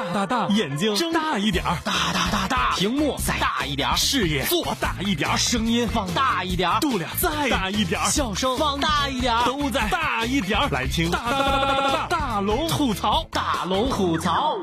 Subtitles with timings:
[0.00, 9.88] 大大大，眼睛睁大一点儿，大大大大，屏幕再大一点儿，视野做大一点儿，声音放大一点儿，度量再大一点儿，笑声放大一点儿，都在。
[9.90, 10.68] 大一点儿。
[10.70, 11.10] 来听。
[11.10, 14.56] 大大大大大大龙吐槽，大龙吐槽。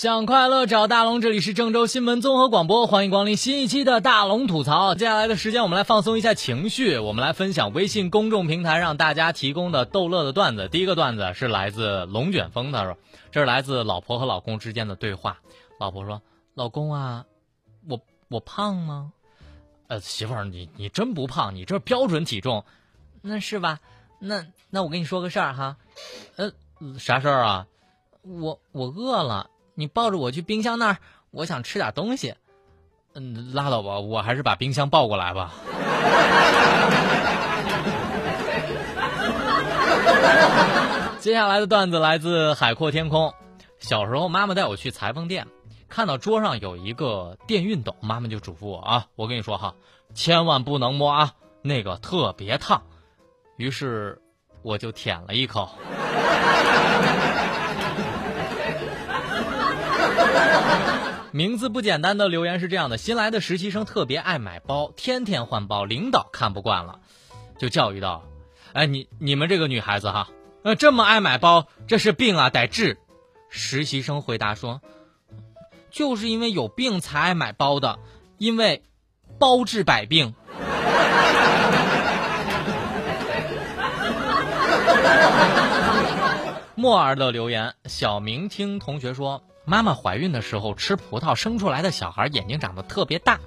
[0.00, 4.94] 想快乐找大龙，这里是郑州新闻综合广播，欢迎光临新一期的大龙吐槽。
[4.94, 10.70] 接下来的时间，我们来放松一下情绪，我们来分享微信公众平台让大家提供的逗乐的段子。
[10.70, 12.96] 第一个段子是来自龙卷风，他说
[13.30, 15.38] 这是来自老婆和老公之间的对话。
[15.78, 16.22] 老婆说
[16.56, 17.26] ：“老公啊，
[17.86, 19.12] 我我胖吗？
[19.88, 22.64] 呃，媳妇儿，你你真不胖，你这标准体重，
[23.20, 23.80] 那是吧？
[24.18, 25.76] 那那我跟你说个事儿哈，
[26.36, 26.50] 呃，
[26.98, 27.66] 啥事儿啊？
[28.22, 30.98] 我我饿了。”你抱着我去冰箱那儿，
[31.30, 32.34] 我想吃点东西。
[33.14, 35.52] 嗯，拉倒吧，我还是把冰箱抱过来吧。
[41.18, 43.34] 接下来的段子来自海阔天空。
[43.78, 45.46] 小时候，妈妈带我去裁缝店，
[45.88, 49.74] 看到桌上有一个电熨斗，妈妈就嘱咐我啊，我跟你说哈，
[50.14, 52.82] 千万不能摸啊，那个特别烫。
[53.56, 54.20] 于是，
[54.62, 55.70] 我就舔了一口。
[61.32, 66.98] 名字不简单的留言是这样的：新来的实习生特别爱买包，天天换包，领导看不惯了，
[67.56, 68.24] 就教育道
[68.74, 70.28] ：“哎，你你们这个女孩子哈，
[70.64, 72.98] 呃，这么爱买包，这是病啊，得治。”
[73.48, 74.80] 实习生回答说
[75.90, 78.00] ：“就是因为有病才爱买包的，
[78.38, 78.82] 因为
[79.38, 80.34] 包治百病。
[86.74, 89.44] ”莫儿的留言：小明听同学说。
[89.70, 93.38] 妈妈怀孕的时候吃葡萄，生出来的小孩眼睛长得特别大。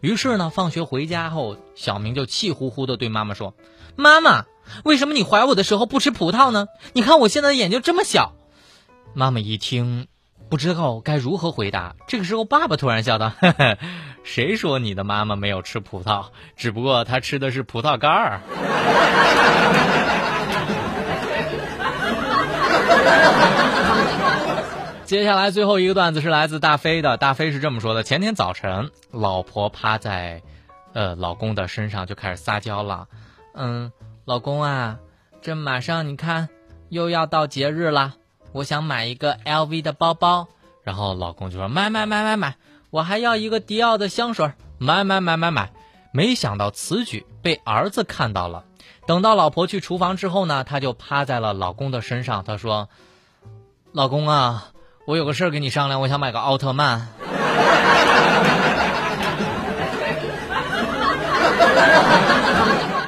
[0.00, 3.54] 于是呢，放学回家后，小明就气呼呼地对妈妈说
[3.94, 4.46] ：“妈妈，
[4.82, 6.66] 为什么你怀我的时候不吃葡萄呢？
[6.94, 8.32] 你看我现在的眼睛这么小。”
[9.14, 10.08] 妈妈一听，
[10.50, 11.94] 不知道该如何回答。
[12.08, 13.30] 这个时候，爸爸突然笑道：“，
[14.24, 16.24] 谁说你的妈妈没有吃葡萄？
[16.56, 18.40] 只不过她吃的是葡萄干儿。
[25.08, 27.16] ”接下来最后一个段子是来自大飞的。
[27.16, 30.42] 大飞是这么说的：前天早晨，老婆趴在，
[30.92, 33.08] 呃，老公的身上就开始撒娇了。
[33.54, 33.90] 嗯，
[34.26, 34.98] 老公啊，
[35.40, 36.50] 这马上你看
[36.90, 38.16] 又要到节日了，
[38.52, 40.46] 我想买一个 LV 的包包。
[40.82, 42.56] 然后老公就说：买买买买买，
[42.90, 45.72] 我还要一个迪奥的香水，买买买买买。
[46.12, 48.66] 没想到此举被儿子看到了。
[49.06, 52.90] 等到老婆去厨房之后呢，他就趴在了老公的身上，他说：
[53.92, 54.72] 老公啊。
[55.08, 57.08] 我有个事儿跟你商量，我想买个奥特曼。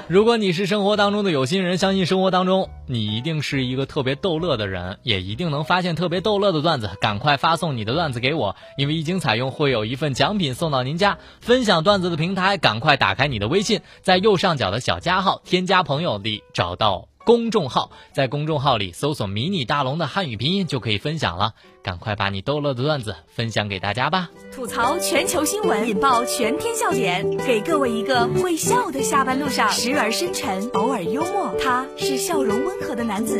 [0.08, 6.88] 如果你是生活当中的有心人，相信生活当中你一定是一个特别逗乐的人，也一定能发现特别逗乐的段子。
[7.02, 11.18] 赶快发送你的段子给我，因为一经采用会有一份奖品送到您家。
[11.42, 17.09] 分享段子的平台，赶快打开你的微信，在右上角的小加号添加朋友里找到。
[17.24, 24.30] 公众号在公众号里搜索“迷你大龙”的汉语拼音就可以分享了，赶快把你逗乐的段子分享给大家吧！
[24.52, 31.54] 吐槽全球新闻，引爆全天笑点，给各位一个会笑的下班路上，时而深沉，偶尔幽默。
[31.62, 33.38] 他是笑容温和的男子，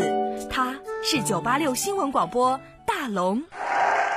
[0.50, 3.42] 他是九八六新闻广播大龙。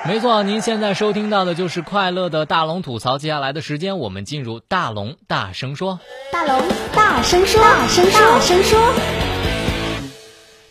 [0.05, 3.17] 没错，您现在收听到的就是快乐的大龙吐槽。
[3.17, 6.01] 接下来的时间，我们进入大龙大声说。
[6.33, 6.61] 大龙
[6.93, 9.22] 大声说，大声说，大声说。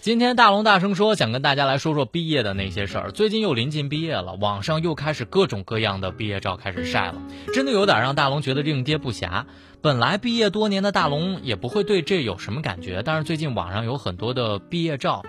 [0.03, 3.13] 今天大龙大声说，想跟大家来说说毕业的那些事儿。
[3.13, 7.23] 最近又临近毕业了，网上又开始各种各样的毕业照开始晒了，
[7.55, 9.45] 真的有点让大龙觉得应接不暇。
[9.81, 15.23] 本来毕业多年的大龙也不会对这有什么感觉，但是最近网上有很多的毕业照，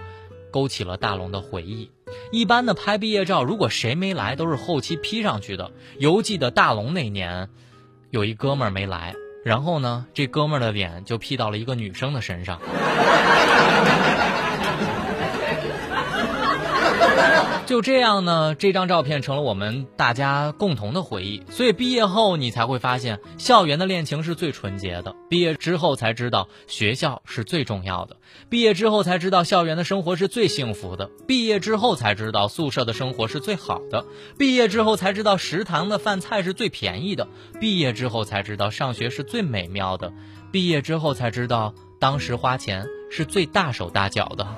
[0.51, 1.91] 勾起了大龙的回忆。
[2.31, 5.69] 一般的拍毕业照，如果谁没来，都是后期 P 上去的。
[5.99, 7.47] 犹记得大龙那年，
[8.09, 9.13] 有一哥们儿没来，
[9.45, 12.59] 然后呢，这哥们儿的脸就 P 到了一个女生的身上。
[17.73, 21.41] 就这样呢，这张照片成了我们大家共同的回忆。
[21.49, 28.17] 所以毕业后你才会发现，校园的恋情是最纯洁的；毕业之后才知道学校是最重要的；
[28.47, 34.05] 毕业之后才知道校园的生活是最幸福的；毕业之后才知道宿舍的生活是最好的；
[34.37, 37.25] 毕业之后才知道食堂的饭菜是最便宜的；
[37.59, 40.11] 毕业之后才知道上学是最美妙的；
[40.51, 44.47] 毕业之后才知道当时花钱是最大手大脚的。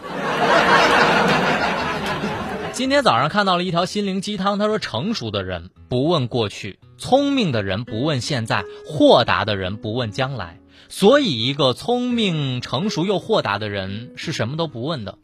[2.76, 10.60] 今天早上看到了一条心灵鸡汤，他说：“成熟的人不问过去，聪明的人不问现在，豁达的人不问将来。
[10.90, 15.18] 所以，一个聪明、成熟又豁达的人是什么都不问的。”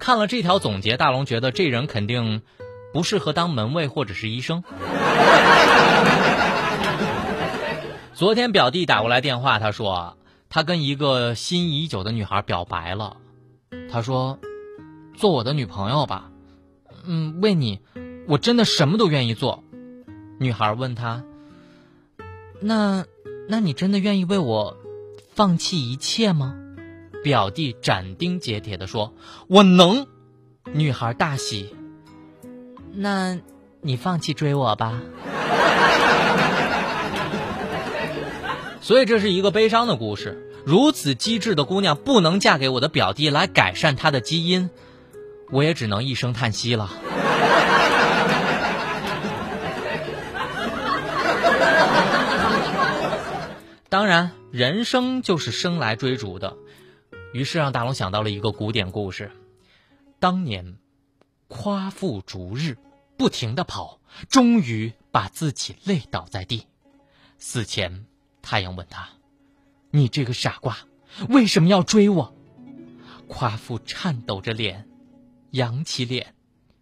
[0.00, 2.40] 看了这条总结，大龙觉得这人肯定
[2.94, 4.64] 不适合当门卫或者是医生。
[8.14, 10.16] 昨天表弟打过来电话，他说
[10.48, 13.18] 他跟一个心仪已久的女孩表白了，
[13.92, 14.38] 他说
[15.18, 16.30] ：“做我的女朋友吧。”
[17.10, 17.80] 嗯，为你，
[18.26, 19.64] 我真的什么都愿意做。
[20.38, 21.24] 女孩问他
[22.60, 23.06] ：“那，
[23.48, 24.76] 那你真的愿意为我
[25.34, 26.54] 放弃一切吗？”
[27.24, 29.14] 表弟斩钉截铁的说
[29.48, 30.06] ：“我能。”
[30.74, 31.74] 女孩大喜
[32.92, 33.38] ：“那，
[33.80, 35.00] 你放弃追我吧。
[38.82, 40.44] ”所以这是一个悲伤的故事。
[40.66, 44.68] 如此机智的姑娘不能嫁给我的表弟来改善他的基因。
[45.50, 46.90] 我也只能一声叹息了。
[53.88, 56.56] 当然，人生就是生来追逐的，
[57.32, 59.32] 于是让大龙想到了一个古典故事：
[60.20, 60.76] 当年，
[61.48, 62.76] 夸父逐日，
[63.16, 63.98] 不停的跑，
[64.28, 66.66] 终于把自己累倒在地。
[67.38, 68.04] 死前，
[68.42, 69.08] 太阳问他
[69.90, 70.76] ：“你这个傻瓜，
[71.30, 72.34] 为什么要追我？”
[73.26, 74.86] 夸父颤抖着脸。
[75.52, 76.34] 扬起脸，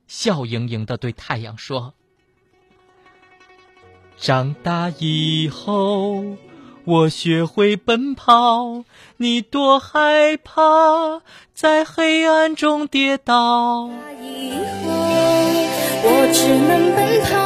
[0.06, 1.94] 笑盈盈的对太阳说
[4.18, 6.36] ：“长大以后，
[6.84, 8.84] 我学会奔跑，
[9.18, 11.22] 你多害怕
[11.52, 13.88] 在黑暗中跌倒。”
[14.20, 14.92] 以后，
[16.02, 17.45] 我只能奔跑，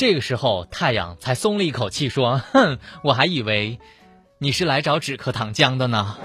[0.00, 3.78] 这个时候，太阳才松了一口气，说：“哼，我还以为
[4.38, 6.16] 你是来找止咳糖浆的呢。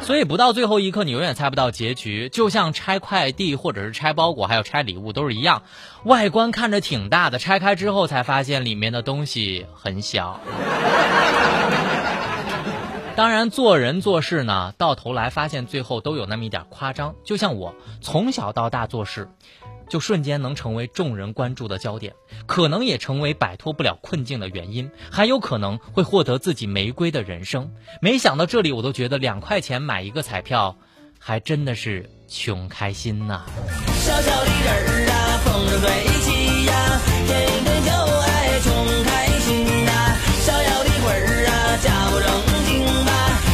[0.00, 2.30] 所以，不到最后一刻，你永远猜不到结局。
[2.30, 5.60] 就像拆快递，或者是拆包裹，还有拆礼物，都是一样。
[6.04, 10.40] 外观看着挺大的，拆开之后才发现里面的东西很小。
[13.14, 17.14] 当然，做人做事呢，到头来发现最后都有那么一点夸张。
[17.24, 19.28] 就像我从小到大做事。
[19.88, 22.14] 就瞬间能成为众人关注的焦点，
[22.46, 27.70] 可能也成为摆脱不了困境的原因，还有可能会获得自己玫瑰的人生。
[28.00, 30.76] 没想到这里，我都觉得两块钱买一个彩票，
[31.18, 33.44] 还真的是穷开心呐。
[34.00, 35.86] 小小的人儿啊，风筝飞
[36.20, 37.90] 起呀，天天就
[38.20, 38.72] 爱穷
[39.04, 39.90] 开心呐。
[40.44, 41.52] 逍遥的鬼儿啊，
[41.82, 42.28] 假不正
[42.66, 43.10] 经吧，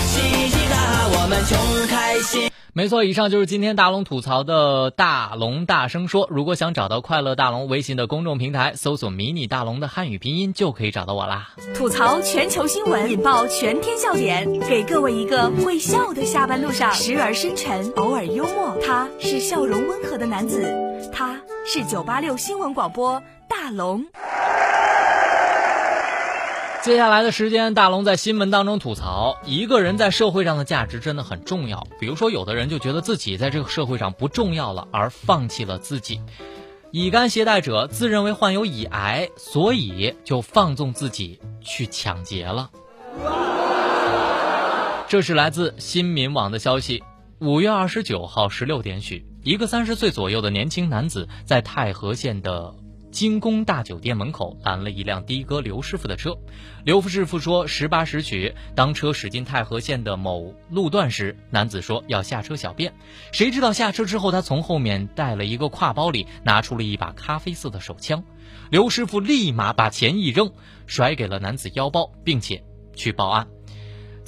[0.06, 2.49] 嘻嘻哈哈，我们穷开心。
[2.72, 6.28] 没错，以上就是今天大龙吐槽的大龙大声说。
[6.30, 11.50] 如果想找到快乐大龙微信的公众平台，搜索“迷你大龙”的汉语拼音就可以找到我啦。
[11.74, 18.76] 吐槽全球新闻，引爆全天笑点，给各位一个会笑的下班路上，时而深沉，偶尔幽默。
[18.86, 20.72] 他是笑容温和的男子，
[21.12, 24.06] 他是九八六新闻广播大龙。
[26.82, 31.86] 接下来的时间，大龙在新闻当中吐槽一个人在社会上的价值真的很重要。
[31.98, 36.22] 比如说，有的人就觉得自己在这个社会上不重要了，而放弃了自己。
[36.90, 42.70] 乙肝携带者自认为患有乙癌，所以就放纵自己去抢劫了。
[45.06, 47.04] 这是来自新民网的消息。
[47.40, 52.74] 五月二十九号十六点许，一个三十岁左右的年轻男子在太和县的。
[53.10, 56.38] 金宫大酒店门口拦了一辆的哥刘师傅的车，
[56.84, 62.94] 刘师傅说十八时许，当车驶进太和县的某路段时，男子说要下车小便，
[63.32, 68.22] 谁知道下车之后，他从后面带了一个挎包里拿出了一把咖啡色的手枪，
[68.70, 70.52] 刘师傅立马把钱一扔，
[70.86, 72.62] 甩给了男子腰包，并且
[72.94, 73.48] 去报案。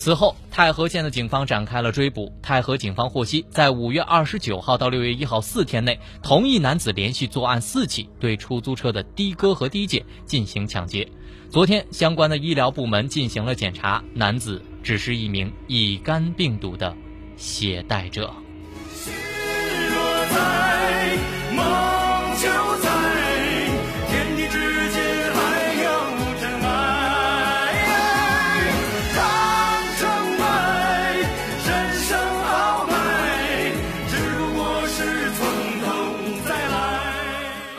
[0.05, 2.33] 此后，太和县的警方展开了追捕。
[2.43, 11.09] 太和警方获悉，在五月二十九号到六月一号四天内，同一男子连续作案四起，对出租车的的哥和的姐进行抢劫。
[11.51, 16.97] 昨天，相关的医疗部门进行了检查，男子只是一名乙肝病毒的
[17.37, 18.29] 携带者。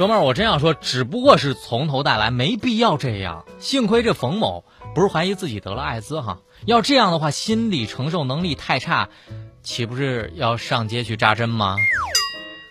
[0.04, 3.46] 哥们儿，我真想说，只不过是从头再来，没必要这样。
[3.58, 9.08] 幸亏这冯某不是怀疑自己得了艾滋哈，要这样的话，心理承受能力太差，
[9.62, 11.78] 岂不是要上街去扎针吗？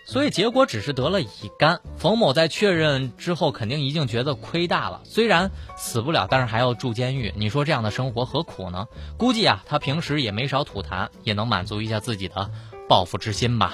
[0.05, 1.81] 所以结果只是得了乙肝。
[1.97, 5.01] 冯某在确认之后，肯定已经觉得亏大了。
[5.05, 7.33] 虽然死不了，但是还要住监狱。
[7.35, 8.89] 你说这样的生活何苦呢？
[9.17, 12.51] 估计啊，他平时也没少吐痰，也能满足一下自己的
[12.91, 13.73] 报复之心吧。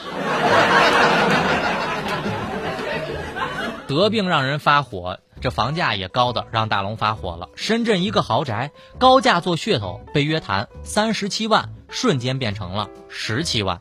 [3.89, 7.49] 得病让人发火，这房价也高的让大龙发火了。
[7.57, 13.81] 深圳一个豪宅高价做噱头，被约谈三十七万，瞬间变成了十七万。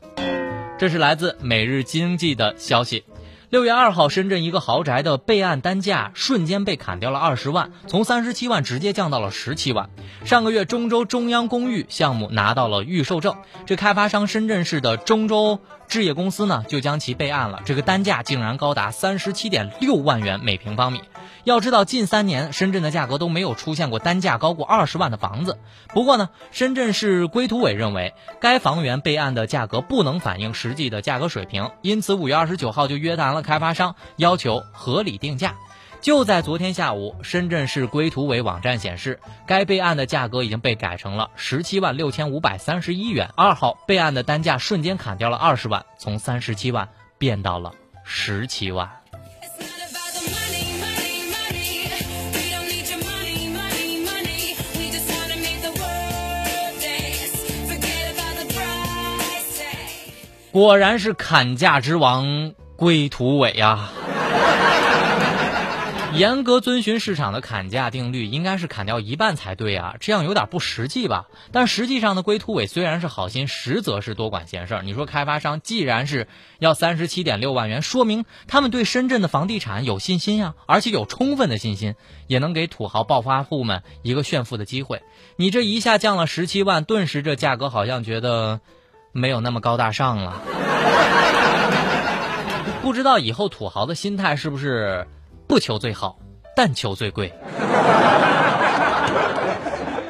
[0.80, 3.04] 这是来自《每日经济》的消息。
[3.50, 9.90] 六月二号，深圳一个豪宅的备案单价瞬间被砍掉了二十万，从三十七万直接降到了十七万。
[10.24, 13.36] 上个月，中州中央公寓项目拿到了预售证，
[13.66, 21.02] 这开发商深圳市的中州置业公司呢就将其备案了，这个单价竟然高达三十七点六万元每平方米。
[21.44, 25.58] 要知道，近三年深圳的价格都没有出现过单价高过二十万的房子。
[25.94, 35.56] 不过呢，深圳市规土委认为该房源备案的价格不能反映实际的价格水平，因此五月二十九号就约谈了开发商，要求合理定价。
[36.00, 43.30] 就在昨天下午，深圳市规图委网站显示，该备案的价格已经被改成了十七万六千五百三十一元。
[43.36, 46.88] 二号备案的单价瞬间砍掉了二十万，从三十七万
[47.18, 47.74] 变到了
[48.06, 48.90] 十七万。
[60.52, 63.92] 果然是砍价之王归途伟呀！
[66.18, 71.28] 严格遵循市场的砍价定律，应该是砍掉一半才对啊，这样有点不实际吧？
[71.52, 74.82] 但实际上呢，归途伟虽然是好心，实则是多管闲事儿。
[74.82, 81.94] 你说开发商既然是要三十七点六万元，说明他们对深圳的房地产有信心呀，而且有充分的信心，
[82.26, 85.04] 也能给土豪暴发户们一个炫富的机会。
[85.36, 88.60] 你这一下降了十七万，顿时这价格好像觉得。
[89.14, 90.42] 没有那么高大上了，
[92.84, 95.08] 不知道以后土豪的心态是不是
[95.48, 96.20] 不求最好，
[96.56, 97.34] 但求最贵。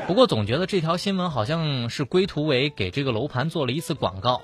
[0.08, 4.41] 不过总觉得这条新闻好像是归途为给这个楼盘做了一次广告，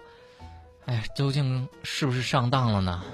[0.85, 3.01] 哎，究竟是不是上当了呢？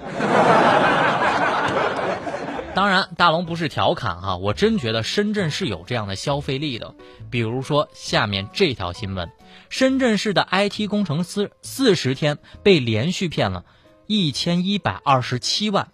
[2.74, 6.94] 当然，大龙不是调侃哈，我真觉得深圳是有这样的消费力的。
[7.28, 9.30] 比如说下面这条新闻：
[9.68, 13.64] 深圳市的 IT 工程师四十天被连续骗了
[14.06, 15.88] 一千一百二十七万，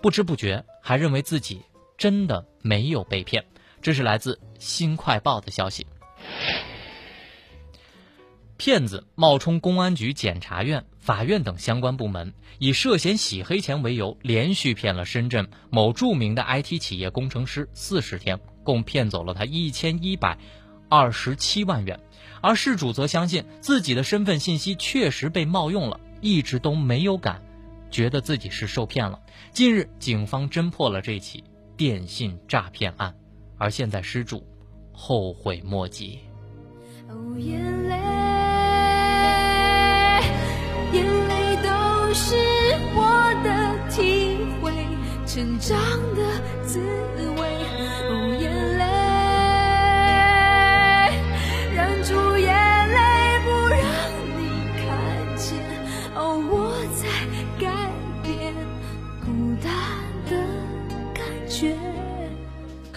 [0.00, 1.60] 不知不觉还认为自己
[1.98, 3.44] 真的没有被骗。
[3.82, 5.86] 这是来自新快报的消息。
[8.56, 20.38] 骗子冒充公安局、检察院、法院等相关部门，以涉嫌洗黑钱为由，连续骗了深圳某著名的 IT 企业工程师四十天，共骗走了他一千一百
[20.88, 22.00] 二十七万元。
[22.40, 27.42] 而事主则相信自己的身份信息确实被冒用了，一直都没有敢
[27.90, 29.20] 觉得自己是受骗了。
[29.52, 31.44] 近日，警方侦破了这起
[31.76, 33.14] 电信诈骗案，
[33.56, 34.46] 而现在失主
[34.92, 36.20] 后悔莫及。
[37.08, 37.94] 哦，眼泪，
[40.92, 41.68] 眼泪都
[42.14, 42.34] 是
[42.94, 43.00] 我
[43.42, 43.48] 的
[43.90, 44.72] 体会，
[45.26, 45.76] 成长
[46.14, 46.20] 的
[46.66, 46.78] 滋
[47.16, 47.17] 味。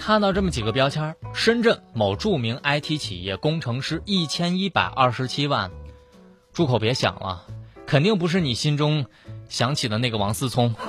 [0.04, 5.70] 看到这么几个标签深圳某著名 IT 企业工程师一千一百二十七万，
[6.52, 7.44] 住口别想了。
[7.86, 9.06] 肯定不是你心中
[9.48, 10.74] 想起的那个王思聪。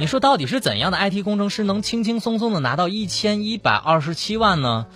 [0.00, 4.86] 你说到底是怎样的 IT 工程师能轻轻松松的拿到一千一百二十七万呢？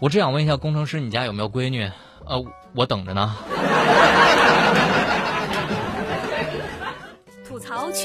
[0.00, 1.88] 我只想问一下工程师，你家有没有闺女？
[2.26, 3.36] 呃，我等着呢。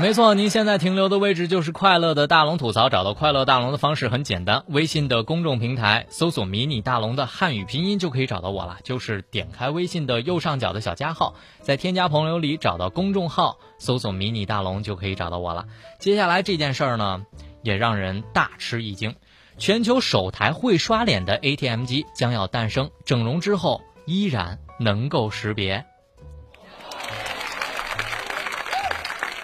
[0.00, 2.88] 没错，您现在停留的位置就是快乐的大龙吐槽。
[2.88, 8.78] 找到快乐大龙的方式很简单，微信的公众平台搜索“迷你大龙”的汉语拼音就可以找到我了。
[8.82, 15.66] 就是点开微信的右上角的小加号，在添加朋友里找到公众号，搜索“迷你大龙”就可以找到我了。
[16.00, 17.24] 接下来这件事儿呢，
[17.62, 19.14] 也让人大吃一惊，
[19.58, 24.58] 全球首台会刷脸的 ATM 机将要诞生，整容之后依然。
[24.80, 25.84] 能够识别。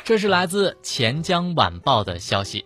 [0.09, 2.65] 这是来自钱江晚报的消息。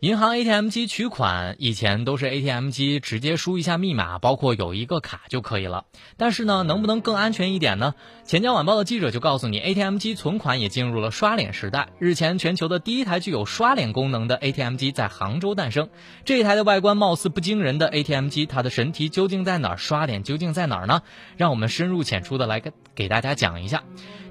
[0.00, 5.86] 银行 ATM 机取款以前都是 ATM 机直接输一下密码，包括有一个卡就可以了。
[6.18, 7.94] 但是呢，能不能更安全一点呢？
[8.22, 11.88] 钱江晚报的记者就告诉你，ATM 机存款也进入了刷脸时代。
[11.98, 15.88] 日前，全球的第一台具有刷脸功能的 ATM 机在杭州诞生。
[16.26, 19.76] 这一台的外观貌似不惊人的 ATM 机，它的神题究竟在哪儿？
[19.78, 21.00] 刷脸究竟在哪儿呢？
[21.38, 23.82] 让我们深入浅出的来给给大家讲一下。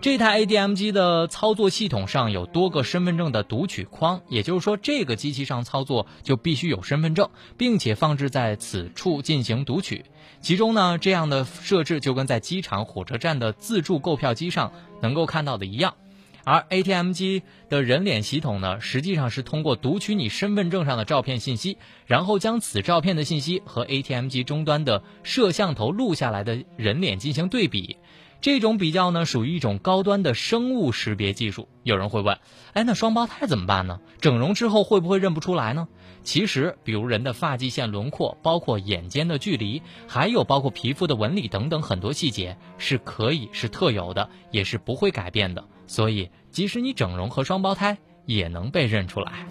[0.02, 10.06] 这台 ATM 机的操作系统上有多个身份证的读取框，也就是说，这个机器上操作就必须有身份证，并且放置在此处进行读取。
[10.42, 14.72] 其中呢，这样的设置就跟在机场、火车站的自助购票机上
[15.02, 15.96] 能够看到的一样。
[16.44, 27.98] 而 ATM 机的人脸系统呢，实际上是通过读取你身份证上的照片信息，然后将此照片的信息和 ATM 机终端的摄像头录下来的人脸进行对比。
[28.42, 31.68] 这种比较呢，属于一种高端的生物识别技术。
[31.84, 32.38] 有人会问，
[32.74, 34.00] 哎，那双胞胎怎么办呢？
[34.22, 35.88] 整容之后会不会认不出来呢？
[36.24, 45.64] 其实，比如人的发际线轮廓，包括眼间的距离，还有包括皮肤的纹理等等很多细节，是可以是特有的，也是不会改变的。
[45.88, 49.48] 所以，即使你整容和双胞胎，也能被认出来。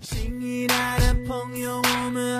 [0.00, 2.33] 新一代的朋友，我们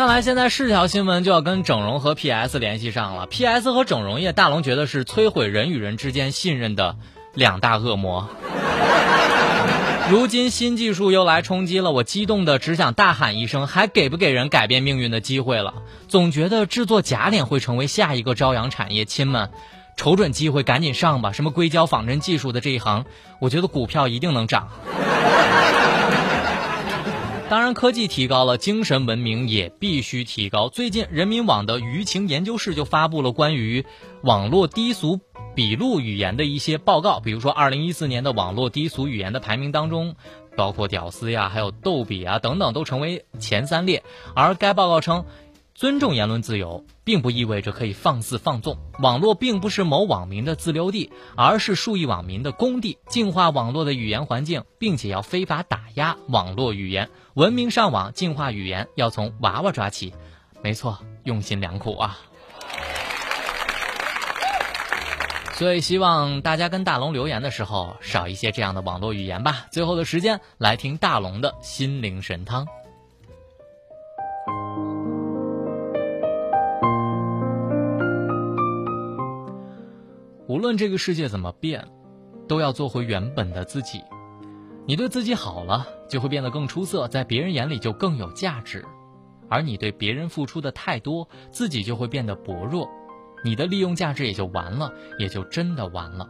[0.00, 3.26] 看来现在是条新闻就要跟整容和 PS 联系上了。
[3.26, 6.96] PS 和整容业，大龙觉得是摧毁人与人之间信任的
[7.34, 8.26] 两大恶魔。
[10.08, 15.74] 如今新技术又来冲击了，我激动的只想大喊一声：还给不给人改变命运的机会了？
[16.08, 19.50] 总觉得制作假脸会成为下一个朝阳产业，亲们，
[19.96, 21.32] 瞅准机会赶紧上吧！
[21.32, 23.04] 什么硅胶仿真技术的这一行，
[23.38, 24.70] 我觉得股票一定能涨。
[27.50, 30.68] 当然，科技提高了，精神文明也必须提高。
[30.68, 33.84] 最近，人民网的舆情研究室就发布了关于
[34.22, 35.18] 网络低俗
[35.52, 37.18] 笔录语言的一些报告。
[37.18, 40.14] 比如说，二零一四年的网络低俗语言的排名当中，
[40.56, 44.04] 包括“屌丝”呀，还有“逗比”啊等等，都成为前三列。
[44.36, 45.24] 而该报告称。
[45.80, 48.76] 尊重言论自由，并不意味着可以放肆放纵。
[48.98, 52.98] 网络并不是某网民的自留地，而是数亿网民的公地。
[53.08, 60.12] 净化网络的语言环境，并且要非法打压网络语言，文明上网，净化语言，要从娃娃抓起。
[60.62, 62.18] 没错，用心良苦啊！
[65.54, 69.64] 所以希望大家跟大龙留言的时候，少一些这样的网络语言吧。
[69.72, 72.68] 最后的时间，来听大龙的心灵神汤。
[80.60, 81.88] 无论这个世界怎么变，
[82.46, 84.02] 都要做回原本的自己。
[84.86, 88.82] 你对自己好了，就会变得更出色，在别人眼里就更有价值；
[89.48, 92.86] 而你对别人付出的太多，自己就会变得薄弱，
[93.42, 96.28] 你的利用价值也就完了，也就真的完了。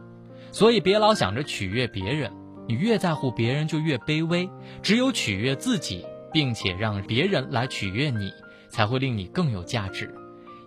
[0.53, 2.31] 所以别老想着取悦别人，
[2.69, 4.49] 你越在乎别人就越卑微。
[4.81, 8.31] 只有取悦自己，并且让别人来取悦你，
[8.69, 10.09] 才会令你更有价值。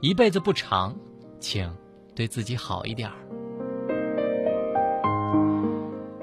[0.03, 0.94] 一辈子不长，
[1.40, 1.74] 请
[2.14, 3.14] 对自己好一点儿。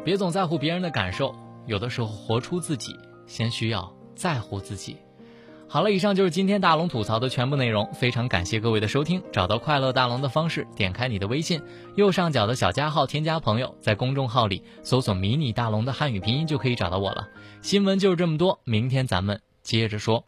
[0.04, 1.36] 别总在乎别人的感受，
[1.68, 2.96] 有的时候活出自己，
[3.28, 4.98] 先需要在乎自己。
[5.68, 9.22] 好了，以上就是今天大龙吐槽的全部内容，非常感谢各位的收听。
[9.32, 11.62] 找到快乐大龙的方式，点开你的微信
[11.96, 17.30] 右上角的小加号，添加朋友，在公众号里搜索“迷你大龙”的汉语拼音就可以找到我了。
[17.62, 20.26] 新闻就是这么多，明天咱们接着说。